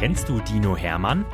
[0.00, 1.26] Kennst du Dino Hermann?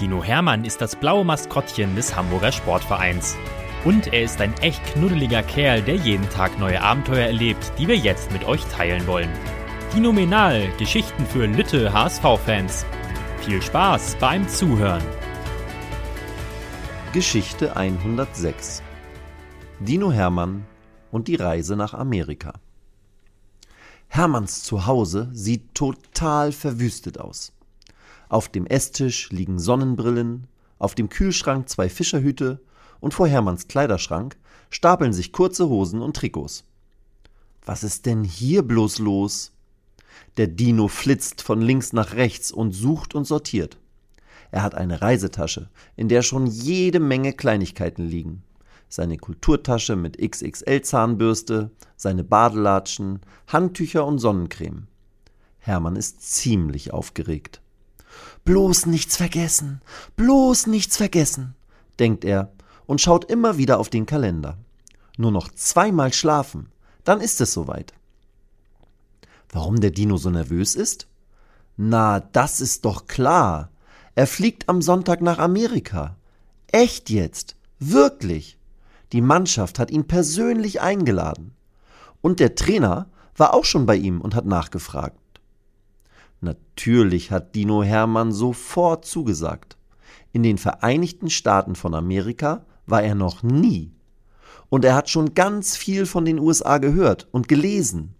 [0.00, 3.36] Dino Hermann ist das blaue Maskottchen des Hamburger Sportvereins.
[3.84, 7.96] Und er ist ein echt knuddeliger Kerl, der jeden Tag neue Abenteuer erlebt, die wir
[7.96, 9.28] jetzt mit euch teilen wollen.
[9.92, 12.86] Dinominal, Geschichten für Lütte HSV-Fans.
[13.38, 15.02] Viel Spaß beim Zuhören.
[17.12, 18.84] Geschichte 106
[19.80, 20.64] Dino Hermann
[21.10, 22.52] und die Reise nach Amerika.
[24.06, 27.52] Hermanns Zuhause sieht total verwüstet aus.
[28.32, 30.46] Auf dem Esstisch liegen Sonnenbrillen,
[30.78, 32.62] auf dem Kühlschrank zwei Fischerhüte
[32.98, 34.38] und vor Hermanns Kleiderschrank
[34.70, 36.64] stapeln sich kurze Hosen und Trikots.
[37.66, 39.52] Was ist denn hier bloß los?
[40.38, 43.76] Der Dino flitzt von links nach rechts und sucht und sortiert.
[44.50, 48.44] Er hat eine Reisetasche, in der schon jede Menge Kleinigkeiten liegen.
[48.88, 54.86] Seine Kulturtasche mit XXL Zahnbürste, seine Badelatschen, Handtücher und Sonnencreme.
[55.58, 57.61] Hermann ist ziemlich aufgeregt.
[58.44, 59.80] Bloß nichts vergessen,
[60.16, 61.54] bloß nichts vergessen,
[61.98, 62.52] denkt er
[62.86, 64.58] und schaut immer wieder auf den Kalender.
[65.16, 66.68] Nur noch zweimal schlafen,
[67.04, 67.92] dann ist es soweit.
[69.50, 71.06] Warum der Dino so nervös ist?
[71.76, 73.70] Na, das ist doch klar.
[74.14, 76.16] Er fliegt am Sonntag nach Amerika.
[76.68, 77.56] Echt jetzt?
[77.78, 78.58] Wirklich?
[79.12, 81.54] Die Mannschaft hat ihn persönlich eingeladen.
[82.22, 85.18] Und der Trainer war auch schon bei ihm und hat nachgefragt.
[86.42, 89.76] Natürlich hat Dino Hermann sofort zugesagt.
[90.32, 93.92] In den Vereinigten Staaten von Amerika war er noch nie.
[94.68, 98.16] Und er hat schon ganz viel von den USA gehört und gelesen.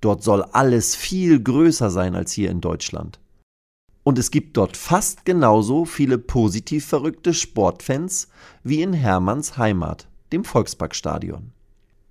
[0.00, 3.20] Dort soll alles viel größer sein als hier in Deutschland.
[4.04, 8.28] Und es gibt dort fast genauso viele positiv verrückte Sportfans
[8.62, 11.52] wie in Hermanns Heimat, dem Volksparkstadion.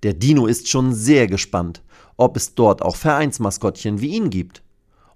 [0.04, 1.82] Der Dino ist schon sehr gespannt,
[2.16, 4.62] ob es dort auch Vereinsmaskottchen wie ihn gibt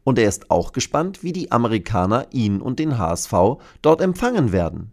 [0.05, 3.33] und er ist auch gespannt, wie die Amerikaner ihn und den HSV
[3.83, 4.93] dort empfangen werden.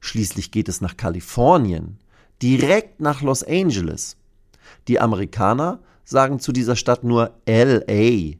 [0.00, 1.98] Schließlich geht es nach Kalifornien,
[2.42, 4.16] direkt nach Los Angeles.
[4.86, 8.36] Die Amerikaner sagen zu dieser Stadt nur LA.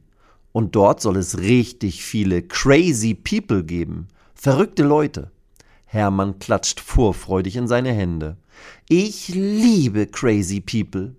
[0.51, 5.31] Und dort soll es richtig viele crazy people geben, verrückte Leute.
[5.85, 8.37] Hermann klatscht vorfreudig in seine Hände.
[8.87, 11.15] Ich liebe crazy people.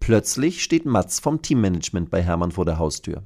[0.00, 3.22] Plötzlich steht Mats vom Teammanagement bei Hermann vor der Haustür.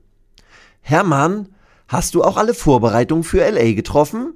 [0.81, 1.49] Hermann,
[1.89, 4.35] hast du auch alle Vorbereitungen für LA getroffen?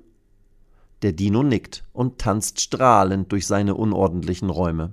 [1.03, 4.93] Der Dino nickt und tanzt strahlend durch seine unordentlichen Räume.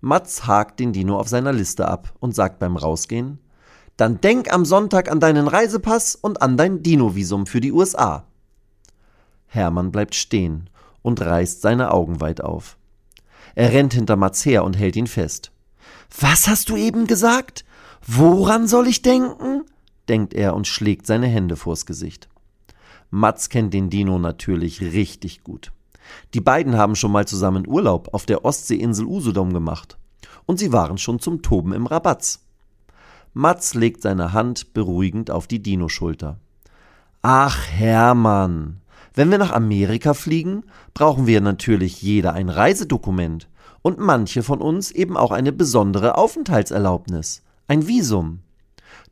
[0.00, 3.38] Mats hakt den Dino auf seiner Liste ab und sagt beim Rausgehen:
[3.96, 8.24] Dann denk am Sonntag an deinen Reisepass und an dein Dino-Visum für die USA.
[9.46, 10.70] Hermann bleibt stehen
[11.02, 12.76] und reißt seine Augen weit auf.
[13.54, 15.52] Er rennt hinter Mats her und hält ihn fest.
[16.20, 17.64] Was hast du eben gesagt?
[18.06, 19.51] Woran soll ich denken?
[20.08, 22.28] Denkt er und schlägt seine Hände vors Gesicht.
[23.10, 25.72] Mats kennt den Dino natürlich richtig gut.
[26.34, 29.98] Die beiden haben schon mal zusammen Urlaub auf der Ostseeinsel Usedom gemacht.
[30.46, 32.40] Und sie waren schon zum Toben im Rabatz.
[33.34, 36.38] Mats legt seine Hand beruhigend auf die Dino-Schulter.
[37.22, 38.80] Ach, Hermann,
[39.14, 40.64] wenn wir nach Amerika fliegen,
[40.94, 43.48] brauchen wir natürlich jeder ein Reisedokument
[43.82, 48.40] und manche von uns eben auch eine besondere Aufenthaltserlaubnis, ein Visum.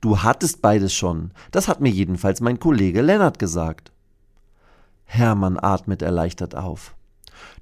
[0.00, 1.32] Du hattest beides schon.
[1.50, 3.92] Das hat mir jedenfalls mein Kollege Lennart gesagt.
[5.04, 6.94] Hermann atmet erleichtert auf.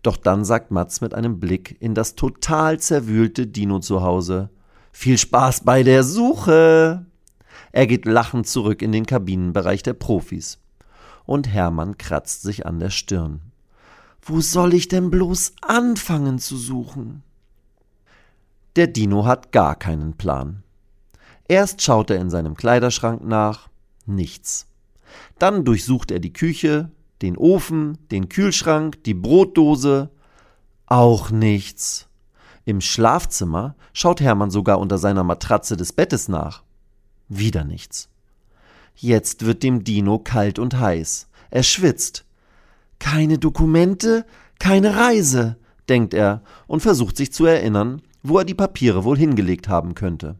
[0.02, 4.50] Doch dann sagt Mats mit einem Blick in das total zerwühlte Dino zu Hause.
[4.92, 7.06] Viel Spaß bei der Suche!
[7.72, 10.58] Er geht lachend zurück in den Kabinenbereich der Profis.
[11.24, 13.40] Und Hermann kratzt sich an der Stirn.
[14.22, 17.22] Wo soll ich denn bloß anfangen zu suchen?
[18.76, 20.62] Der Dino hat gar keinen Plan.
[21.48, 23.68] Erst schaut er in seinem Kleiderschrank nach,
[24.04, 24.66] nichts.
[25.38, 26.90] Dann durchsucht er die Küche,
[27.22, 30.10] den Ofen, den Kühlschrank, die Brotdose,
[30.86, 32.08] auch nichts.
[32.64, 36.62] Im Schlafzimmer schaut Hermann sogar unter seiner Matratze des Bettes nach.
[37.28, 38.10] Wieder nichts.
[38.94, 41.28] Jetzt wird dem Dino kalt und heiß.
[41.50, 42.24] Er schwitzt.
[42.98, 44.26] Keine Dokumente,
[44.58, 45.56] keine Reise,
[45.88, 50.36] denkt er und versucht sich zu erinnern, wo er die Papiere wohl hingelegt haben könnte.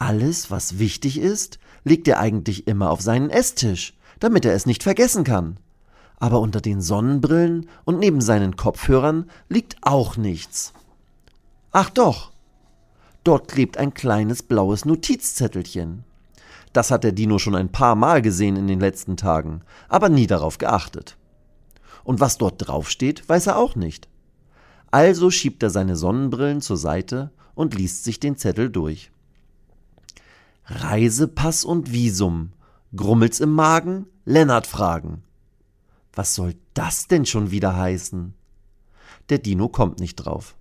[0.00, 4.82] Alles, was wichtig ist, legt er eigentlich immer auf seinen Esstisch, damit er es nicht
[4.82, 5.58] vergessen kann.
[6.16, 10.72] Aber unter den Sonnenbrillen und neben seinen Kopfhörern liegt auch nichts.
[11.70, 12.32] Ach doch.
[13.24, 16.04] Dort klebt ein kleines blaues Notizzettelchen.
[16.72, 19.60] Das hat der Dino schon ein paar Mal gesehen in den letzten Tagen,
[19.90, 21.18] aber nie darauf geachtet.
[22.04, 24.08] Und was dort draufsteht, weiß er auch nicht.
[24.90, 29.12] Also schiebt er seine Sonnenbrillen zur Seite und liest sich den Zettel durch.
[30.70, 32.52] Reisepass und Visum.
[32.94, 34.06] Grummelt's im Magen?
[34.24, 35.24] Lennart fragen.
[36.12, 38.34] Was soll das denn schon wieder heißen?
[39.30, 40.54] Der Dino kommt nicht drauf.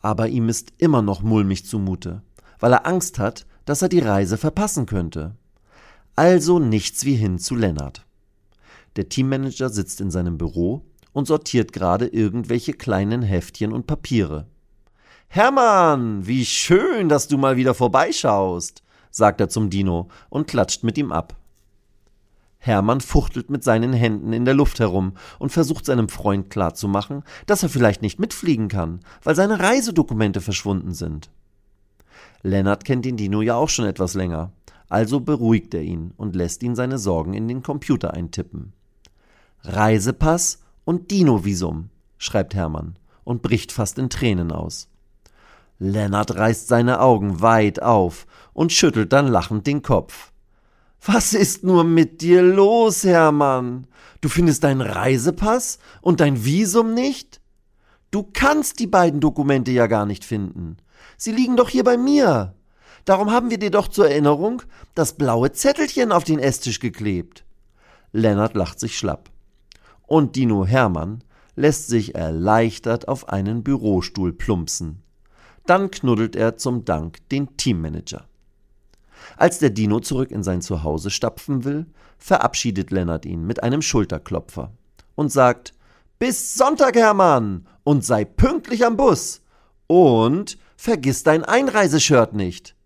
[0.00, 2.22] Aber ihm ist immer noch mulmig zumute,
[2.60, 5.36] weil er Angst hat, dass er die Reise verpassen könnte.
[6.14, 8.06] Also nichts wie hin zu Lennart.
[8.94, 14.46] Der Teammanager sitzt in seinem Büro und sortiert gerade irgendwelche kleinen Heftchen und Papiere.
[15.26, 20.98] Hermann, wie schön, dass du mal wieder vorbeischaust, sagt er zum Dino und klatscht mit
[20.98, 21.36] ihm ab.
[22.58, 27.62] Hermann fuchtelt mit seinen Händen in der Luft herum und versucht seinem Freund klarzumachen, dass
[27.62, 31.30] er vielleicht nicht mitfliegen kann, weil seine Reisedokumente verschwunden sind.
[32.42, 34.52] Lennart kennt den Dino ja auch schon etwas länger,
[34.88, 38.72] also beruhigt er ihn und lässt ihn seine Sorgen in den Computer eintippen.
[39.62, 41.88] Reisepass und Dino-Visum,
[42.18, 44.88] schreibt Hermann und bricht fast in Tränen aus.
[45.78, 50.32] Lennart reißt seine Augen weit auf und schüttelt dann lachend den Kopf.
[51.04, 53.88] Was ist nur mit dir los, Hermann?
[54.20, 57.40] Du findest deinen Reisepass und dein Visum nicht?
[58.12, 60.76] Du kannst die beiden Dokumente ja gar nicht finden.
[61.16, 62.54] Sie liegen doch hier bei mir.
[63.04, 64.62] Darum haben wir dir doch zur Erinnerung
[64.94, 67.44] das blaue Zettelchen auf den Esstisch geklebt.
[68.12, 69.30] Lennart lacht sich schlapp.
[70.06, 71.24] Und Dino Hermann
[71.56, 75.02] lässt sich erleichtert auf einen Bürostuhl plumpsen.
[75.66, 78.26] Dann knuddelt er zum Dank den Teammanager.
[79.36, 81.86] Als der Dino zurück in sein Zuhause stapfen will,
[82.18, 84.72] verabschiedet Lennart ihn mit einem Schulterklopfer
[85.14, 85.74] und sagt
[86.18, 89.42] Bis Sonntag, Hermann, und sei pünktlich am Bus.
[89.86, 92.76] Und vergiss dein Einreiseshirt nicht.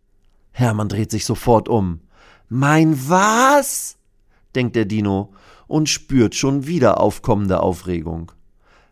[0.53, 2.01] Hermann dreht sich sofort um.
[2.49, 3.97] Mein was?
[4.55, 5.35] denkt der Dino
[5.67, 8.33] und spürt schon wieder aufkommende Aufregung.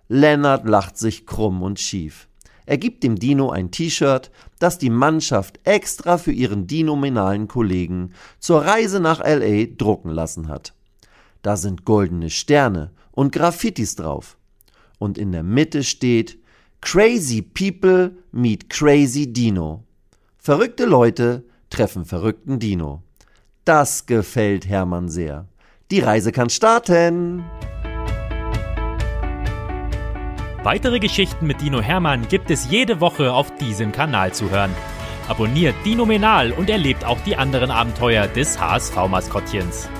[0.08, 2.28] Lennart lacht sich krumm und schief.
[2.66, 8.64] Er gibt dem Dino ein T-Shirt, das die Mannschaft extra für ihren dinominalen Kollegen zur
[8.64, 10.72] Reise nach LA drucken lassen hat.
[11.42, 14.38] Da sind goldene Sterne und Graffitis drauf.
[14.98, 16.38] Und in der Mitte steht
[16.80, 19.84] Crazy People meet Crazy Dino.
[20.38, 23.02] Verrückte Leute treffen verrückten Dino.
[23.64, 25.46] Das gefällt Hermann sehr.
[25.90, 27.44] Die Reise kann starten.
[30.64, 34.74] Weitere Geschichten mit Dino Hermann gibt es jede Woche auf diesem Kanal zu hören.
[35.28, 39.90] Abonniert Dino Menal und erlebt auch die anderen Abenteuer des HSV-Maskottchens.